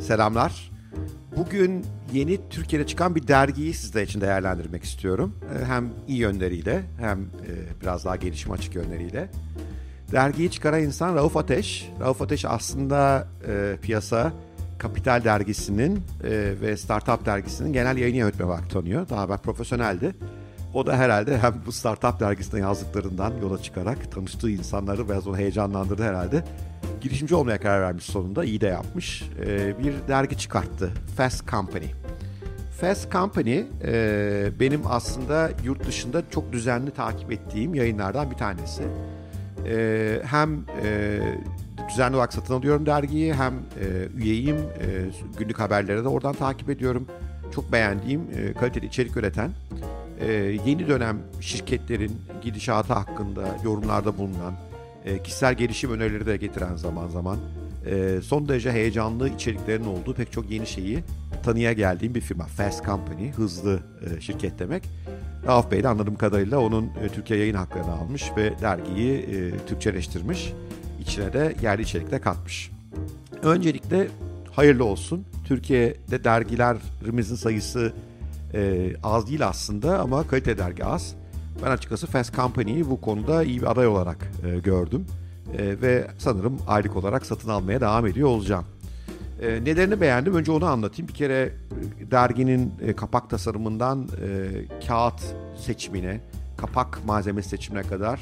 Selamlar. 0.00 0.70
Bugün 1.36 1.84
yeni 2.12 2.48
Türkiye'de 2.48 2.86
çıkan 2.86 3.14
bir 3.14 3.28
dergiyi 3.28 3.74
sizler 3.74 4.02
için 4.02 4.20
değerlendirmek 4.20 4.84
istiyorum. 4.84 5.34
Ee, 5.42 5.64
hem 5.64 5.90
iyi 6.08 6.18
yönleriyle 6.18 6.82
hem 7.00 7.20
e, 7.20 7.80
biraz 7.82 8.04
daha 8.04 8.16
gelişim 8.16 8.52
açık 8.52 8.74
yönleriyle. 8.74 9.28
Dergiyi 10.12 10.50
çıkaran 10.50 10.82
insan 10.82 11.14
Rauf 11.14 11.36
Ateş. 11.36 11.90
Rauf 12.00 12.22
Ateş 12.22 12.44
aslında 12.44 13.28
e, 13.48 13.76
piyasa 13.82 14.32
Kapital 14.78 15.24
Dergisi'nin 15.24 15.96
e, 16.24 16.54
ve 16.60 16.76
Startup 16.76 17.26
Dergisi'nin 17.26 17.72
genel 17.72 17.96
yayın 17.96 18.14
yönetmeni 18.14 18.48
olarak 18.48 18.70
tanıyor. 18.70 19.08
Daha 19.08 19.28
ben 19.28 19.38
profesyoneldi. 19.38 20.14
O 20.76 20.86
da 20.86 20.96
herhalde 20.96 21.38
hem 21.38 21.54
bu 21.66 21.72
Startup 21.72 22.20
Dergisi'nde 22.20 22.60
yazdıklarından 22.60 23.32
yola 23.42 23.62
çıkarak 23.62 24.12
tanıştığı 24.12 24.50
insanları 24.50 25.08
biraz 25.08 25.26
onu 25.26 25.36
heyecanlandırdı 25.36 26.02
herhalde 26.02 26.44
girişimci 27.00 27.34
olmaya 27.34 27.60
karar 27.60 27.82
vermiş 27.82 28.04
sonunda. 28.04 28.44
iyi 28.44 28.60
de 28.60 28.66
yapmış. 28.66 29.22
E, 29.46 29.78
bir 29.78 29.94
dergi 30.08 30.38
çıkarttı. 30.38 30.90
Fast 31.16 31.48
Company. 31.48 31.86
Fast 32.80 33.12
Company 33.12 33.64
e, 33.84 34.50
benim 34.60 34.80
aslında 34.86 35.50
yurt 35.64 35.86
dışında 35.86 36.22
çok 36.30 36.52
düzenli 36.52 36.90
takip 36.90 37.32
ettiğim 37.32 37.74
yayınlardan 37.74 38.30
bir 38.30 38.36
tanesi. 38.36 38.82
E, 39.66 40.20
hem 40.24 40.64
e, 40.84 41.20
düzenli 41.88 42.16
olarak 42.16 42.32
satın 42.32 42.54
alıyorum 42.54 42.86
dergiyi 42.86 43.34
hem 43.34 43.52
e, 43.54 44.08
üyeyim. 44.16 44.56
E, 44.56 44.86
günlük 45.38 45.60
haberleri 45.60 46.04
de 46.04 46.08
oradan 46.08 46.34
takip 46.34 46.70
ediyorum. 46.70 47.06
Çok 47.54 47.72
beğendiğim 47.72 48.20
e, 48.20 48.52
kaliteli 48.52 48.86
içerik 48.86 49.16
üreten 49.16 49.50
e, 50.20 50.32
yeni 50.66 50.88
dönem 50.88 51.18
şirketlerin 51.40 52.12
gidişatı 52.42 52.92
hakkında 52.92 53.56
yorumlarda 53.64 54.18
bulunan 54.18 54.54
e, 55.04 55.22
kişisel 55.22 55.54
gelişim 55.54 55.90
önerileri 55.90 56.26
de 56.26 56.36
getiren 56.36 56.76
zaman 56.76 57.08
zaman 57.08 57.38
e, 57.86 58.20
son 58.22 58.48
derece 58.48 58.72
heyecanlı 58.72 59.28
içeriklerin 59.28 59.84
olduğu 59.84 60.14
pek 60.14 60.32
çok 60.32 60.50
yeni 60.50 60.66
şeyi 60.66 60.98
tanıya 61.42 61.72
geldiğim 61.72 62.14
bir 62.14 62.20
firma. 62.20 62.44
Fast 62.44 62.84
Company, 62.84 63.30
hızlı 63.30 63.80
e, 64.16 64.20
şirket 64.20 64.58
demek. 64.58 64.82
Rauf 65.46 65.70
Bey 65.70 65.82
de 65.82 65.88
anladığım 65.88 66.16
kadarıyla 66.16 66.58
onun 66.58 66.84
e, 66.84 67.08
Türkiye 67.14 67.38
yayın 67.38 67.54
haklarını 67.54 67.92
almış 67.92 68.24
ve 68.36 68.52
dergiyi 68.62 69.18
e, 69.18 69.66
Türkçeleştirmiş. 69.66 70.52
İçine 71.00 71.32
de 71.32 71.54
yerli 71.62 71.82
içerik 71.82 72.10
de 72.10 72.20
katmış. 72.20 72.70
Öncelikle 73.42 74.08
hayırlı 74.52 74.84
olsun. 74.84 75.24
Türkiye'de 75.44 76.24
dergilerimizin 76.24 77.36
sayısı 77.36 77.92
e, 78.56 78.92
az 79.02 79.28
değil 79.28 79.46
aslında 79.46 79.98
ama 79.98 80.26
kalite 80.26 80.58
dergi 80.58 80.84
az. 80.84 81.14
Ben 81.64 81.70
açıkçası 81.70 82.06
Fast 82.06 82.36
Company'yi 82.36 82.90
bu 82.90 83.00
konuda 83.00 83.42
iyi 83.42 83.60
bir 83.62 83.70
aday 83.70 83.86
olarak 83.86 84.32
e, 84.46 84.58
gördüm. 84.58 85.06
E, 85.58 85.80
ve 85.82 86.06
sanırım 86.18 86.58
aylık 86.66 86.96
olarak 86.96 87.26
satın 87.26 87.48
almaya 87.48 87.80
devam 87.80 88.06
ediyor 88.06 88.28
olacağım. 88.28 88.64
E, 89.42 89.48
nelerini 89.48 90.00
beğendim? 90.00 90.34
Önce 90.34 90.52
onu 90.52 90.66
anlatayım. 90.66 91.08
Bir 91.08 91.14
kere 91.14 91.52
e, 92.00 92.10
derginin 92.10 92.72
e, 92.82 92.92
kapak 92.92 93.30
tasarımından 93.30 94.08
e, 94.22 94.48
kağıt 94.86 95.20
seçimine, 95.56 96.20
kapak 96.56 97.06
malzemesi 97.06 97.48
seçimine 97.48 97.82
kadar 97.82 98.20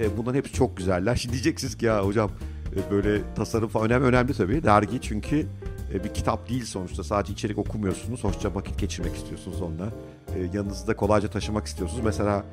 e, 0.00 0.16
bunların 0.16 0.38
hepsi 0.38 0.52
çok 0.52 0.76
güzeller. 0.76 1.16
Şimdi 1.16 1.32
diyeceksiniz 1.32 1.78
ki 1.78 1.86
ya 1.86 2.06
hocam 2.06 2.30
e, 2.76 2.90
böyle 2.90 3.34
tasarım 3.34 3.68
falan 3.68 3.90
önemli, 3.90 4.06
önemli 4.06 4.34
tabii. 4.34 4.62
Dergi 4.62 5.00
çünkü 5.00 5.46
e, 5.94 6.04
bir 6.04 6.14
kitap 6.14 6.48
değil 6.48 6.64
sonuçta. 6.64 7.04
Sadece 7.04 7.32
içerik 7.32 7.58
okumuyorsunuz. 7.58 8.24
Hoşça 8.24 8.54
vakit 8.54 8.78
geçirmek 8.78 9.16
istiyorsunuz 9.16 9.62
onunla. 9.62 9.88
E, 10.34 10.56
yanınızda 10.56 10.96
kolayca 10.96 11.30
taşımak 11.30 11.66
istiyorsunuz. 11.66 12.04
Mesela 12.04 12.44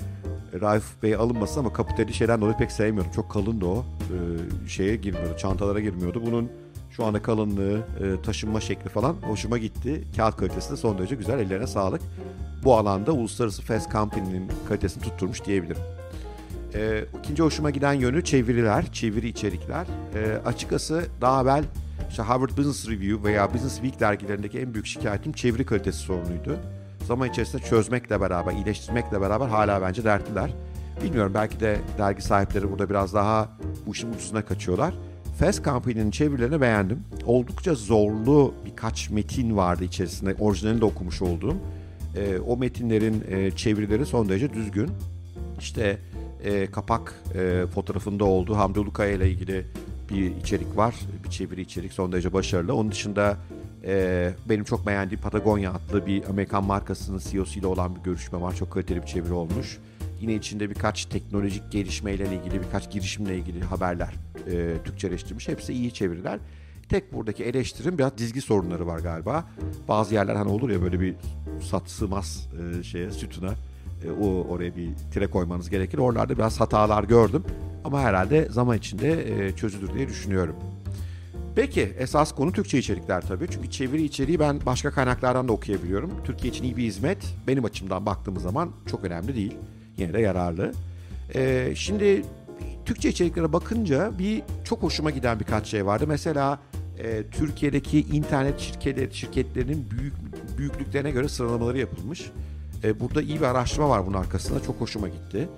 e, 0.54 0.62
Raif 0.62 1.04
Bey 1.04 1.16
alınmasın 1.16 1.60
ama 1.60 1.74
kapitali 1.74 2.14
şeyden 2.14 2.42
dolayı 2.42 2.58
pek 2.58 2.72
sevmiyorum. 2.72 3.12
Çok 3.12 3.32
kalındı 3.32 3.66
o. 3.66 3.86
Şeye 4.68 4.96
girmiyordu, 4.96 5.38
çantalara 5.38 5.80
girmiyordu. 5.80 6.24
Bunun 6.26 6.50
şu 6.92 7.06
anda 7.06 7.22
kalınlığı, 7.22 7.78
e, 7.78 8.22
taşınma 8.22 8.62
şekli 8.62 8.90
falan 8.90 9.14
hoşuma 9.14 9.58
gitti. 9.58 10.04
Kağıt 10.18 10.38
kalitesi 10.38 10.72
de 10.72 10.78
son 10.78 10.98
derece 10.98 11.16
güzel. 11.16 11.40
Ellerine 11.40 11.68
sağlık. 11.68 12.02
Bu 12.64 12.78
alanda 12.78 13.12
uluslararası 13.12 13.62
Fast 13.62 13.92
Company'nin 13.92 14.52
kalitesini 14.68 15.04
tutturmuş 15.04 15.46
diyebilirim. 15.46 15.82
E, 16.76 17.06
ikinci 17.20 17.44
hoşuma 17.44 17.70
giden 17.70 17.94
yönü 17.94 18.24
çeviriler, 18.24 18.92
çeviri 18.92 19.28
içerikler. 19.28 19.88
E, 20.16 20.42
açıkçası 20.46 21.06
daha 21.22 21.42
evvel 21.42 21.64
işte 22.14 22.24
Harvard 22.24 22.58
Business 22.58 22.90
Review 22.90 23.30
veya 23.30 23.54
Business 23.54 23.74
Week 23.74 24.00
dergilerindeki 24.00 24.60
en 24.60 24.74
büyük 24.74 24.86
şikayetim 24.86 25.32
çeviri 25.34 25.66
kalitesi 25.66 25.98
sorunuydu. 25.98 26.60
Zaman 27.06 27.30
içerisinde 27.30 27.62
çözmekle 27.62 28.22
beraber, 28.22 28.54
iyileştirmekle 28.54 29.22
beraber 29.22 29.48
hala 29.48 29.82
bence 29.82 30.04
dertliler. 30.04 30.54
Bilmiyorum 31.04 31.32
belki 31.36 31.60
de 31.60 31.80
dergi 31.98 32.22
sahipleri 32.22 32.72
burada 32.72 32.90
biraz 32.90 33.14
daha 33.14 33.50
bu 33.88 33.92
işin 33.92 34.14
ucuzuna 34.14 34.46
kaçıyorlar. 34.46 34.94
Fast 35.40 35.64
Company'nin 35.64 36.12
çevirilerini 36.12 36.62
beğendim. 36.62 37.04
Oldukça 37.26 37.76
zorlu 37.76 38.54
birkaç 38.66 39.10
metin 39.10 39.58
vardı 39.58 39.84
içerisinde. 39.84 40.36
Orijinalini 40.40 40.82
de 40.82 40.86
okumuş 40.86 41.22
olduğum. 41.22 41.56
E, 42.16 42.40
o 42.40 42.58
metinlerin 42.58 43.24
e, 43.30 43.52
çevirileri 43.52 44.06
son 44.06 44.30
derece 44.30 44.54
düzgün. 44.54 44.90
İşte 45.60 45.98
e, 46.44 46.72
kapak 46.72 47.24
e, 47.36 47.64
fotoğrafında 47.74 48.26
olduğu 48.26 48.56
Hamdi 48.56 48.80
Ulukaya 48.80 49.12
ile 49.12 49.30
ilgili 49.30 49.66
bir 50.10 50.36
içerik 50.36 50.78
var. 50.78 50.96
Bir 51.24 51.30
çeviri 51.30 51.62
içerik 51.62 51.94
son 51.94 52.12
derece 52.12 52.34
başarılı. 52.34 52.76
Onun 52.76 52.92
dışında 52.92 53.38
e, 53.86 54.32
benim 54.50 54.64
çok 54.64 54.88
beğendiğim 54.88 55.22
Patagonya 55.22 55.72
adlı 55.74 56.06
bir 56.06 56.24
Amerikan 56.30 56.64
markasının 56.64 57.22
CEO'su 57.30 57.60
ile 57.60 57.68
olan 57.68 57.96
bir 57.96 58.02
görüşme 58.02 58.42
var. 58.42 58.56
Çok 58.56 58.72
kaliteli 58.72 59.02
bir 59.02 59.08
çeviri 59.08 59.34
olmuş. 59.34 59.78
Yine 60.22 60.36
içinde 60.36 60.70
birkaç 60.70 61.06
teknolojik 61.06 61.72
gelişmeyle 61.72 62.26
ilgili, 62.26 62.64
birkaç 62.64 62.92
girişimle 62.92 63.38
ilgili 63.38 63.64
haberler 63.64 64.14
e, 64.48 64.74
Türkçeleştirmiş. 64.86 65.48
Hepsi 65.48 65.74
iyi 65.74 65.94
çeviriler. 65.94 66.40
Tek 66.90 67.14
buradaki 67.14 67.44
eleştirim 67.44 67.98
biraz 67.98 68.18
dizgi 68.18 68.42
sorunları 68.42 68.88
var 68.88 69.00
galiba. 69.00 69.46
Bazı 69.88 70.14
yerler 70.14 70.36
hani 70.36 70.50
olur 70.50 70.70
ya 70.70 70.82
böyle 70.82 71.00
bir 71.00 71.16
sat 71.62 71.90
sığmaz 71.90 72.50
e, 72.80 72.84
şeye, 72.84 73.12
sütuna. 73.12 73.54
E, 74.08 74.12
o 74.12 74.48
oraya 74.50 74.76
bir 74.76 74.90
tire 75.14 75.28
koymanız 75.28 75.70
gerekir. 75.70 75.98
Oralarda 75.98 76.38
biraz 76.38 76.60
hatalar 76.60 77.04
gördüm. 77.04 77.44
Ama 77.86 78.02
herhalde 78.02 78.48
zaman 78.50 78.78
içinde 78.78 79.46
e, 79.46 79.56
çözülür 79.56 79.94
diye 79.94 80.08
düşünüyorum. 80.08 80.56
Peki 81.56 81.94
esas 81.98 82.32
konu 82.32 82.52
Türkçe 82.52 82.78
içerikler 82.78 83.22
tabii. 83.22 83.48
Çünkü 83.52 83.72
çeviri 83.72 84.04
içeriği 84.04 84.40
ben 84.40 84.60
başka 84.66 84.92
kaynaklardan 84.92 85.48
da 85.48 85.52
okuyabiliyorum. 85.52 86.12
Türkiye 86.24 86.54
için 86.54 86.64
iyi 86.64 86.78
bir 86.78 86.84
hizmet 86.84 87.36
benim 87.48 87.66
açımdan 87.66 88.06
baktığımız 88.06 88.44
zaman 88.44 88.72
çok 88.86 89.04
önemli 89.04 89.36
değil. 89.36 89.58
Yine 89.98 90.14
de 90.14 90.22
yararlı. 90.22 90.72
Ee, 91.36 91.74
şimdi 91.76 92.24
Türkçe 92.86 93.10
içeriklere 93.10 93.54
bakınca 93.54 94.20
bir 94.20 94.42
çok 94.64 94.84
hoşuma 94.84 95.10
giden 95.10 95.40
birkaç 95.40 95.68
şey 95.68 95.86
vardı. 95.86 96.06
Mesela 96.08 96.60
e, 97.00 97.24
Türkiye'deki 97.32 98.00
internet 98.00 98.60
şirketleri, 98.60 99.14
şirketlerinin 99.14 99.88
büyük 99.92 100.14
büyüklüklerine 100.58 101.12
göre 101.12 101.30
sıralamaları 101.30 101.78
yapılmış. 101.78 102.32
E, 102.84 103.00
burada 103.00 103.22
iyi 103.22 103.40
bir 103.40 103.46
araştırma 103.46 103.90
var 103.90 104.06
bunun 104.06 104.18
arkasında. 104.18 104.64
Çok 104.64 104.82
hoşuma 104.82 105.08
gitti. 105.08 105.50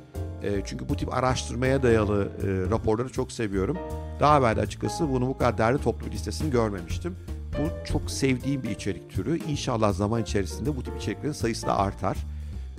E, 0.44 0.62
çünkü 0.66 0.90
bu 0.90 0.97
tip 0.97 1.13
araştırmaya 1.13 1.84
dayalı 1.84 2.24
e, 2.24 2.72
raporları 2.72 3.09
çok 3.09 3.31
seviyorum. 3.31 3.78
Daha 4.19 4.40
evvel 4.40 4.59
açıkçası 4.59 5.09
bunu 5.09 5.28
bu 5.28 5.38
kadar 5.38 5.58
değerli 5.58 5.78
toplu 5.78 6.12
listesini 6.12 6.52
görmemiştim. 6.52 7.16
Bu 7.52 7.88
çok 7.88 8.12
sevdiğim 8.12 8.63
bir 8.63 8.69
içerik 8.69 9.09
türü. 9.09 9.40
İnşallah 9.47 9.94
zaman 9.94 10.22
içerisinde 10.22 10.75
bu 10.75 10.84
tip 10.84 10.97
içeriklerin 10.97 11.34
sayısı 11.34 11.68
da 11.68 11.78
artar. 11.78 12.18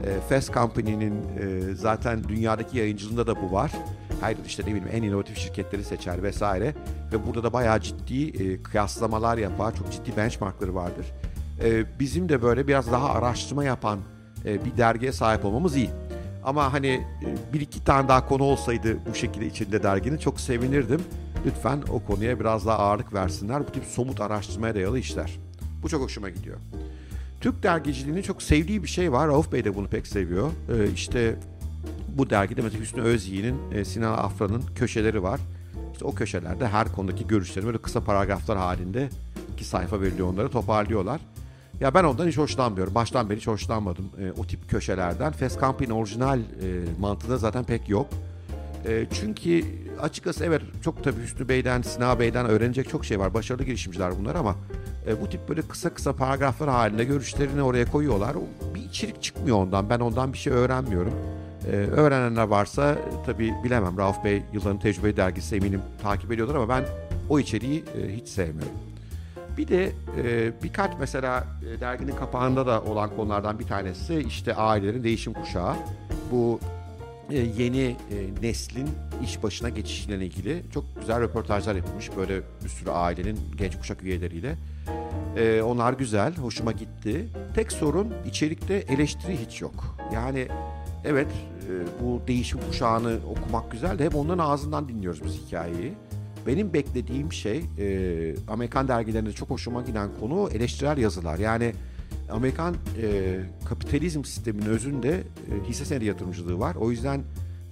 E, 0.05 0.21
Fast 0.29 0.55
Company'nin 0.55 1.15
e, 1.15 1.75
zaten 1.75 2.25
dünyadaki 2.25 2.78
yayıncılığında 2.78 3.27
da 3.27 3.43
bu 3.43 3.53
var. 3.53 3.73
Hayır 4.21 4.39
işte 4.47 4.63
ne 4.63 4.67
bileyim 4.67 4.89
en 4.93 5.03
inovatif 5.03 5.39
şirketleri 5.39 5.84
seçer 5.84 6.23
vesaire. 6.23 6.75
Ve 7.13 7.27
burada 7.27 7.43
da 7.43 7.53
bayağı 7.53 7.81
ciddi 7.81 8.45
e, 8.45 8.63
kıyaslamalar 8.63 9.39
yapar. 9.39 9.75
Çok 9.77 9.93
ciddi 9.93 10.17
benchmarkları 10.17 10.75
vardır. 10.75 11.07
E, 11.65 11.99
bizim 12.01 12.28
de 12.28 12.43
böyle 12.43 12.69
biraz 12.69 12.93
daha 12.93 13.11
araştırma 13.11 13.65
yapan 13.65 13.99
bir 14.47 14.77
dergiye 14.77 15.12
sahip 15.12 15.45
olmamız 15.45 15.77
iyi. 15.77 15.91
Ama 16.47 16.73
hani 16.73 16.87
e, 16.89 17.53
bir 17.53 17.61
iki 17.61 17.84
tane 17.84 18.09
daha 18.09 18.29
konu 18.29 18.43
olsaydı 18.43 18.99
bu 19.11 19.15
şekilde 19.15 19.47
içinde 19.47 19.83
derginin 19.83 20.19
çok 20.19 20.41
sevinirdim. 20.41 21.01
Lütfen 21.47 21.83
o 21.91 22.05
konuya 22.05 22.41
biraz 22.41 22.67
daha 22.67 22.79
ağırlık 22.79 23.15
versinler. 23.15 23.61
Bu 23.61 23.73
tip 23.73 23.84
somut 23.84 24.21
araştırmaya 24.21 24.75
dayalı 24.75 24.99
işler. 24.99 25.39
Bu 25.83 25.89
çok 25.89 26.03
hoşuma 26.03 26.31
gidiyor. 26.31 26.57
Türk 27.41 27.63
dergiciliğinin 27.63 28.22
çok 28.22 28.43
sevdiği 28.43 28.83
bir 28.83 28.89
şey 28.89 29.13
var. 29.13 29.28
Rauf 29.28 29.53
Bey 29.53 29.65
de 29.65 29.75
bunu 29.75 29.89
pek 29.89 30.07
seviyor. 30.07 30.51
Ee, 30.51 30.91
işte 30.95 31.37
bu 32.09 32.31
dergide 32.31 32.63
mesela 32.63 32.83
Hüsnü 32.83 33.03
Özyiğit'in, 33.03 33.57
e, 33.72 33.84
Sinan 33.84 34.13
Afran'ın 34.13 34.63
köşeleri 34.75 35.22
var. 35.22 35.41
İşte 35.92 36.04
o 36.04 36.15
köşelerde 36.15 36.69
her 36.69 36.92
konudaki 36.92 37.27
görüşleri 37.27 37.66
böyle 37.66 37.78
kısa 37.78 38.04
paragraflar 38.04 38.59
halinde 38.59 39.09
iki 39.53 39.65
sayfa 39.65 40.01
veriliyor 40.01 40.28
onları 40.28 40.49
toparlıyorlar. 40.49 41.21
Ya 41.81 41.95
ben 41.95 42.05
ondan 42.05 42.28
hiç 42.28 42.39
hoşlanmıyorum. 42.39 42.95
Baştan 42.95 43.31
beri 43.31 43.39
hiç 43.39 43.47
hoşlanmadım 43.47 44.11
e, 44.21 44.41
o 44.41 44.47
tip 44.47 44.71
köşelerden. 44.71 45.33
Fast 45.33 45.61
Company 45.61 45.93
orijinal 45.93 46.39
e, 46.39 46.45
mantığında 47.01 47.37
zaten 47.37 47.65
pek 47.65 47.89
yok. 47.89 48.07
E, 48.87 49.07
çünkü 49.11 49.65
açıkçası 50.01 50.45
evet 50.45 50.63
çok 50.84 51.05
tabii 51.05 51.23
Hüsnü 51.23 51.49
Bey'den, 51.49 51.83
Sina 51.83 52.19
Bey'den 52.19 52.47
öğrenecek 52.47 52.89
çok 52.89 53.05
şey 53.05 53.21
var. 53.21 53.34
Başarılı 53.34 53.65
girişimciler 53.65 54.19
bunlar 54.19 54.34
ama 54.34 54.57
e, 55.07 55.21
bu 55.21 55.28
tip 55.28 55.49
böyle 55.49 55.63
kısa 55.63 55.95
kısa 55.95 56.13
paragraflar 56.17 56.69
halinde 56.69 57.05
görüşlerini 57.05 57.63
oraya 57.63 57.91
koyuyorlar. 57.91 58.37
Bir 58.75 58.81
içerik 58.81 59.23
çıkmıyor 59.23 59.57
ondan. 59.57 59.91
Ben 59.91 60.01
ondan 60.01 60.33
bir 60.33 60.39
şey 60.39 60.53
öğrenmiyorum. 60.53 61.13
Ee, 61.67 61.71
öğrenenler 61.77 62.43
varsa 62.43 62.93
e, 62.93 62.99
tabii 63.27 63.55
bilemem. 63.65 63.99
Rauf 63.99 64.25
Bey 64.25 64.43
yılların 64.53 64.78
tecrübe 64.81 65.17
dergisi 65.17 65.57
eminim 65.57 65.81
takip 66.03 66.33
ediyorlar 66.33 66.55
ama 66.55 66.69
ben 66.69 66.84
o 67.28 67.39
içeriği 67.39 67.84
e, 67.99 68.17
hiç 68.17 68.28
sevmiyorum. 68.28 68.73
Bir 69.56 69.68
de 69.68 69.92
e, 70.22 70.53
birkaç 70.62 70.91
mesela 71.00 71.44
e, 71.76 71.80
derginin 71.80 72.16
kapağında 72.16 72.66
da 72.66 72.82
olan 72.82 73.16
konulardan 73.16 73.58
bir 73.58 73.66
tanesi 73.66 74.14
işte 74.18 74.54
ailelerin 74.54 75.04
değişim 75.04 75.32
kuşağı. 75.32 75.76
Bu 76.32 76.60
e, 77.30 77.38
yeni 77.38 77.80
e, 77.80 77.97
neslin 78.42 78.88
iş 79.24 79.42
başına 79.42 79.68
geçişiyle 79.68 80.26
ilgili 80.26 80.62
çok 80.74 80.84
güzel 81.00 81.20
röportajlar 81.20 81.74
yapılmış. 81.74 82.10
Böyle 82.16 82.41
bir 82.64 82.68
sürü 82.68 82.91
ailenin 82.91 83.38
genç 83.56 83.78
kuşak 83.78 84.03
üyeleriyle. 84.03 84.56
E, 85.36 85.62
onlar 85.62 85.92
güzel, 85.92 86.36
hoşuma 86.36 86.72
gitti. 86.72 87.28
Tek 87.54 87.72
sorun 87.72 88.14
içerikte 88.26 88.74
eleştiri 88.74 89.36
hiç 89.47 89.60
yok. 89.60 89.97
Yani 90.14 90.48
evet 91.04 91.28
e, 91.68 92.04
bu 92.04 92.20
değişim 92.26 92.60
kuşağını 92.68 93.16
okumak 93.30 93.72
güzel 93.72 93.98
de 93.98 94.04
hep 94.04 94.16
onların 94.16 94.44
ağzından 94.44 94.88
dinliyoruz 94.88 95.24
biz 95.24 95.47
hikayeyi. 95.47 95.92
Benim 96.47 96.72
beklediğim 96.72 97.33
şey 97.33 97.65
e, 97.78 98.34
Amerikan 98.48 98.89
dergilerinde 98.89 99.33
çok 99.33 99.51
hoşuma 99.51 99.83
giden 99.83 100.10
konu 100.21 100.48
eleştirel 100.53 100.98
yazılar. 100.98 101.39
Yani 101.39 101.72
Amerikan 102.31 102.75
e, 103.03 103.41
kapitalizm 103.69 104.25
sisteminin 104.25 104.66
özünde 104.66 105.10
e, 105.10 105.69
hisse 105.69 105.84
senedi 105.84 106.04
yatırımcılığı 106.04 106.59
var. 106.59 106.75
O 106.75 106.91
yüzden 106.91 107.21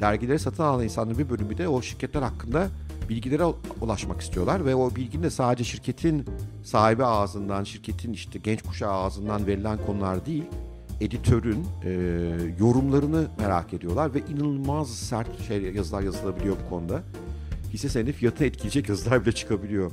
dergileri 0.00 0.38
satın 0.38 0.62
alan 0.62 0.84
insanların 0.84 1.18
bir 1.18 1.30
bölümü 1.30 1.58
de 1.58 1.68
o 1.68 1.82
şirketler 1.82 2.22
hakkında 2.22 2.68
bilgilere 3.08 3.44
ulaşmak 3.80 4.20
istiyorlar 4.20 4.64
ve 4.64 4.74
o 4.74 4.94
bilginin 4.96 5.22
de 5.22 5.30
sadece 5.30 5.64
şirketin 5.64 6.24
sahibi 6.62 7.04
ağzından, 7.04 7.64
şirketin 7.64 8.12
işte 8.12 8.38
genç 8.38 8.62
kuşağı 8.62 8.92
ağzından 8.92 9.46
verilen 9.46 9.78
konular 9.86 10.26
değil, 10.26 10.44
editörün 11.00 11.66
e, 11.84 11.90
yorumlarını 12.60 13.26
merak 13.38 13.74
ediyorlar 13.74 14.14
ve 14.14 14.20
inanılmaz 14.20 14.90
sert 14.90 15.40
şey 15.42 15.62
yazılar 15.62 16.02
yazılabiliyor 16.02 16.56
bu 16.66 16.70
konuda. 16.70 17.02
Hisse 17.74 17.88
senedi 17.88 18.12
fiyatını 18.12 18.46
etkileyecek 18.46 18.88
yazılar 18.88 19.22
bile 19.22 19.32
çıkabiliyor. 19.32 19.92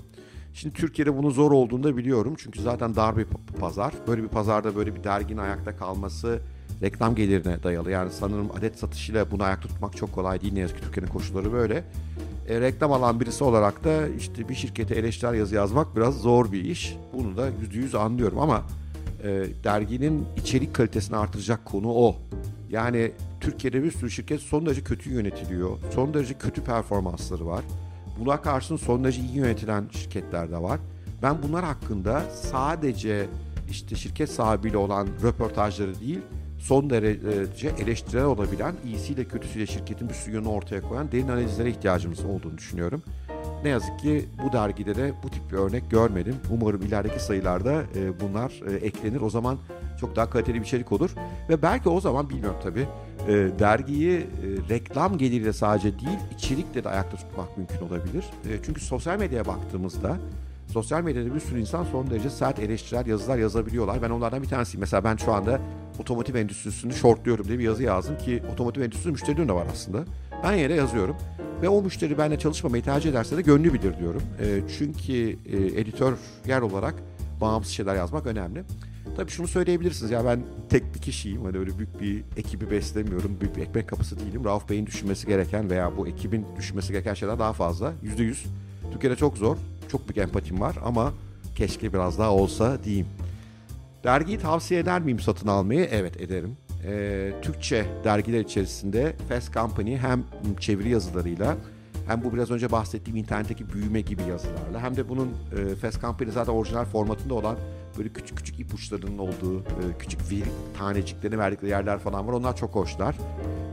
Şimdi 0.53 0.75
Türkiye'de 0.75 1.17
bunun 1.17 1.29
zor 1.29 1.51
olduğunu 1.51 1.83
da 1.83 1.97
biliyorum. 1.97 2.33
Çünkü 2.37 2.61
zaten 2.61 2.95
dar 2.95 3.17
bir 3.17 3.25
pazar. 3.59 3.93
Böyle 4.07 4.23
bir 4.23 4.27
pazarda 4.27 4.75
böyle 4.75 4.95
bir 4.95 5.03
derginin 5.03 5.37
ayakta 5.37 5.77
kalması 5.77 6.39
reklam 6.81 7.15
gelirine 7.15 7.63
dayalı. 7.63 7.91
Yani 7.91 8.11
sanırım 8.11 8.51
adet 8.57 8.79
satışıyla 8.79 9.31
bunu 9.31 9.43
ayakta 9.43 9.67
tutmak 9.67 9.97
çok 9.97 10.13
kolay 10.13 10.41
değil. 10.41 10.53
Ne 10.53 10.59
yazık 10.59 10.77
ki 10.77 10.83
Türkiye'nin 10.83 11.11
koşulları 11.11 11.53
böyle. 11.53 11.83
E, 12.49 12.61
reklam 12.61 12.91
alan 12.91 13.19
birisi 13.19 13.43
olarak 13.43 13.83
da 13.83 14.07
işte 14.07 14.49
bir 14.49 14.55
şirkete 14.55 14.95
eleştirel 14.95 15.33
yazı 15.33 15.55
yazmak 15.55 15.95
biraz 15.95 16.17
zor 16.17 16.51
bir 16.51 16.63
iş. 16.63 16.97
Bunu 17.13 17.37
da 17.37 17.49
yüzde 17.61 17.77
yüz 17.77 17.95
anlıyorum 17.95 18.39
ama 18.39 18.63
e, 19.23 19.45
derginin 19.63 20.25
içerik 20.37 20.73
kalitesini 20.73 21.17
artıracak 21.17 21.65
konu 21.65 21.87
o. 21.87 22.15
Yani 22.69 23.11
Türkiye'de 23.41 23.83
bir 23.83 23.91
sürü 23.91 24.11
şirket 24.11 24.41
son 24.41 24.65
derece 24.65 24.81
kötü 24.81 25.09
yönetiliyor. 25.13 25.77
Son 25.95 26.13
derece 26.13 26.33
kötü 26.33 26.63
performansları 26.63 27.45
var. 27.45 27.63
Buna 28.19 28.41
karşın 28.41 28.75
son 28.77 29.03
derece 29.03 29.21
iyi 29.21 29.35
yönetilen 29.35 29.85
şirketler 29.91 30.51
de 30.51 30.57
var. 30.57 30.79
Ben 31.23 31.35
bunlar 31.43 31.65
hakkında 31.65 32.21
sadece 32.21 33.27
işte 33.69 33.95
şirket 33.95 34.31
sahibiyle 34.31 34.77
olan 34.77 35.07
röportajları 35.23 35.99
değil, 35.99 36.19
son 36.59 36.89
derece 36.89 37.71
eleştirel 37.79 38.25
olabilen, 38.25 38.75
iyisiyle 38.85 39.23
kötüsüyle 39.23 39.65
şirketin 39.65 40.09
bir 40.09 40.13
sürü 40.13 40.35
yönü 40.35 40.47
ortaya 40.47 40.81
koyan 40.81 41.11
derin 41.11 41.27
analizlere 41.27 41.69
ihtiyacımız 41.69 42.25
olduğunu 42.25 42.57
düşünüyorum. 42.57 43.03
Ne 43.63 43.69
yazık 43.69 43.99
ki 43.99 44.25
bu 44.43 44.53
dergide 44.53 44.95
de 44.95 45.13
bu 45.23 45.29
tip 45.29 45.51
bir 45.51 45.57
örnek 45.57 45.91
görmedim. 45.91 46.35
Umarım 46.51 46.81
ilerideki 46.81 47.23
sayılarda 47.23 47.83
e, 47.95 48.19
bunlar 48.19 48.51
e, 48.67 48.73
eklenir. 48.73 49.21
O 49.21 49.29
zaman 49.29 49.57
çok 49.99 50.15
daha 50.15 50.29
kaliteli 50.29 50.55
bir 50.55 50.65
içerik 50.65 50.91
olur. 50.91 51.11
Ve 51.49 51.61
belki 51.61 51.89
o 51.89 52.01
zaman 52.01 52.29
bilmiyorum 52.29 52.59
tabii 52.63 52.87
e, 53.27 53.59
dergiyi 53.59 54.19
e, 54.19 54.25
reklam 54.69 55.17
geliriyle 55.17 55.53
sadece 55.53 55.99
değil 55.99 56.19
içerikle 56.37 56.83
de 56.83 56.89
ayakta 56.89 57.17
tutmak 57.17 57.57
mümkün 57.57 57.87
olabilir. 57.87 58.25
E, 58.49 58.49
çünkü 58.65 58.81
sosyal 58.81 59.19
medyaya 59.19 59.45
baktığımızda 59.45 60.17
sosyal 60.71 61.03
medyada 61.03 61.35
bir 61.35 61.39
sürü 61.39 61.59
insan 61.59 61.83
son 61.83 62.09
derece 62.09 62.29
sert 62.29 62.59
eleştirel 62.59 63.07
yazılar 63.07 63.37
yazabiliyorlar. 63.37 64.01
Ben 64.01 64.09
onlardan 64.09 64.43
bir 64.43 64.47
tanesiyim. 64.47 64.79
Mesela 64.79 65.03
ben 65.03 65.15
şu 65.15 65.33
anda 65.33 65.61
otomotiv 65.99 66.35
endüstrisini 66.35 66.93
shortluyorum 66.93 67.47
diye 67.47 67.59
bir 67.59 67.63
yazı 67.63 67.83
yazdım 67.83 68.17
ki 68.17 68.43
otomotiv 68.53 68.81
endüstrisi 68.81 69.11
müşterilerim 69.11 69.49
de 69.49 69.53
var 69.53 69.67
aslında. 69.73 70.03
Ben 70.43 70.53
yere 70.53 70.75
yazıyorum. 70.75 71.15
Ve 71.61 71.69
o 71.69 71.81
müşteri 71.81 72.17
benimle 72.17 72.39
çalışmamayı 72.39 72.83
tercih 72.83 73.09
ederse 73.09 73.37
de 73.37 73.41
gönlü 73.41 73.73
bilir 73.73 73.99
diyorum. 73.99 74.21
E, 74.39 74.61
çünkü 74.77 75.13
e, 75.13 75.79
editör 75.81 76.13
yer 76.47 76.61
olarak 76.61 76.95
bağımsız 77.41 77.73
şeyler 77.73 77.95
yazmak 77.95 78.25
önemli. 78.25 78.63
Tabii 79.17 79.31
şunu 79.31 79.47
söyleyebilirsiniz 79.47 80.11
ya 80.11 80.25
ben 80.25 80.43
tek 80.69 80.95
bir 80.95 80.99
kişiyim. 80.99 81.43
Hani 81.43 81.57
öyle 81.57 81.77
büyük 81.77 82.01
bir 82.01 82.23
ekibi 82.37 82.71
beslemiyorum. 82.71 83.37
Büyük 83.41 83.55
bir 83.55 83.61
ekmek 83.61 83.89
kapısı 83.89 84.19
değilim. 84.19 84.45
Rauf 84.45 84.69
Bey'in 84.69 84.85
düşünmesi 84.85 85.27
gereken 85.27 85.69
veya 85.69 85.97
bu 85.97 86.07
ekibin 86.07 86.45
düşünmesi 86.57 86.93
gereken 86.93 87.13
şeyler 87.13 87.39
daha 87.39 87.53
fazla. 87.53 87.93
Yüzde 88.03 88.23
yüz. 88.23 88.45
Türkiye'de 88.91 89.15
çok 89.15 89.37
zor. 89.37 89.57
Çok 89.91 90.07
büyük 90.07 90.17
empatim 90.17 90.61
var 90.61 90.75
ama 90.85 91.13
keşke 91.55 91.93
biraz 91.93 92.19
daha 92.19 92.31
olsa 92.31 92.83
diyeyim. 92.83 93.07
Dergiyi 94.03 94.39
tavsiye 94.39 94.79
eder 94.79 95.01
miyim 95.01 95.19
satın 95.19 95.47
almayı? 95.47 95.87
Evet 95.91 96.21
ederim. 96.21 96.57
Ee, 96.85 97.33
Türkçe 97.41 97.85
dergiler 98.03 98.39
içerisinde 98.39 99.15
Fast 99.29 99.53
Company 99.53 99.97
hem 99.97 100.23
çeviri 100.59 100.89
yazılarıyla 100.89 101.57
hem 102.07 102.23
bu 102.23 102.33
biraz 102.33 102.51
önce 102.51 102.71
bahsettiğim 102.71 103.17
internetteki 103.17 103.73
büyüme 103.73 104.01
gibi 104.01 104.21
yazılarla 104.29 104.81
hem 104.81 104.95
de 104.95 105.09
bunun 105.09 105.27
e, 105.27 105.75
Fast 105.75 106.01
Company 106.01 106.31
zaten 106.31 106.53
orijinal 106.53 106.85
formatında 106.85 107.33
olan 107.33 107.57
böyle 107.97 108.09
küçük 108.09 108.37
küçük 108.37 108.59
ipuçlarının 108.59 109.17
olduğu 109.17 109.59
e, 109.59 109.97
küçük 109.99 110.31
vir 110.31 110.43
taneciklerini 110.77 111.39
verdikleri 111.39 111.71
yerler 111.71 111.99
falan 111.99 112.27
var. 112.27 112.33
Onlar 112.33 112.55
çok 112.55 112.75
hoşlar. 112.75 113.15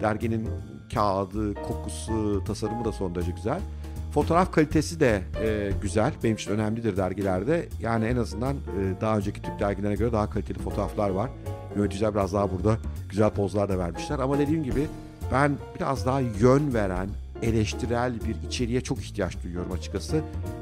Derginin 0.03 0.49
kağıdı, 0.95 1.55
kokusu, 1.55 2.45
tasarımı 2.45 2.85
da 2.85 2.93
son 2.93 3.15
derece 3.15 3.33
güzel. 3.33 3.61
Fotoğraf 4.15 4.53
kalitesi 4.53 5.01
de 5.01 5.23
e, 5.43 5.71
güzel. 5.83 6.13
Benim 6.25 6.35
için 6.35 6.51
önemlidir 6.51 6.97
dergilerde. 6.97 7.69
Yani 7.81 8.05
en 8.05 8.17
azından 8.17 8.57
e, 8.57 9.01
daha 9.01 9.17
önceki 9.17 9.43
Türk 9.43 9.61
dergilerine 9.61 9.97
göre 9.97 10.13
daha 10.13 10.31
kaliteli 10.31 10.59
fotoğraflar 10.59 11.11
var. 11.11 11.31
Yöneticiler 11.77 12.15
biraz 12.15 12.33
daha 12.33 12.51
burada 12.51 12.79
güzel 13.09 13.31
pozlar 13.31 13.69
da 13.69 13.79
vermişler. 13.79 14.19
Ama 14.19 14.39
dediğim 14.39 14.65
gibi 14.65 14.87
ben 15.33 15.57
biraz 15.77 16.07
daha 16.07 16.21
yön 16.21 16.75
veren, 16.75 17.09
eleştirel 17.43 18.15
bir 18.15 18.49
içeriğe 18.49 18.81
çok 18.81 18.99
ihtiyaç 18.99 19.43
duyuyorum 19.43 19.73
açıkçası. 19.73 20.21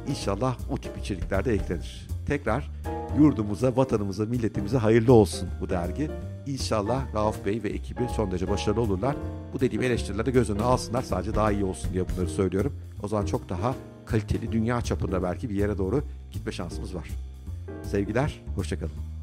İnşallah 0.08 0.56
o 0.70 0.78
tip 0.78 0.98
içerikler 0.98 1.44
de 1.44 1.52
eklenir. 1.52 2.08
Tekrar 2.26 2.70
yurdumuza, 3.18 3.76
vatanımıza, 3.76 4.24
milletimize 4.24 4.78
hayırlı 4.78 5.12
olsun 5.12 5.48
bu 5.60 5.68
dergi. 5.68 6.10
İnşallah 6.46 7.14
Rauf 7.14 7.46
Bey 7.46 7.62
ve 7.62 7.68
ekibi 7.68 8.00
son 8.16 8.30
derece 8.30 8.48
başarılı 8.48 8.80
olurlar. 8.80 9.16
Bu 9.54 9.60
dediğim 9.60 9.82
eleştirileri 9.82 10.32
göz 10.32 10.50
önüne 10.50 10.62
alsınlar 10.62 11.02
sadece 11.02 11.34
daha 11.34 11.52
iyi 11.52 11.64
olsun 11.64 11.92
diye 11.92 12.04
bunları 12.08 12.28
söylüyorum. 12.28 12.72
O 13.02 13.08
zaman 13.08 13.26
çok 13.26 13.48
daha 13.48 13.74
kaliteli 14.06 14.52
dünya 14.52 14.80
çapında 14.80 15.22
belki 15.22 15.50
bir 15.50 15.54
yere 15.54 15.78
doğru 15.78 16.02
gitme 16.32 16.52
şansımız 16.52 16.94
var. 16.94 17.08
Sevgiler, 17.82 18.40
hoşçakalın. 18.56 19.15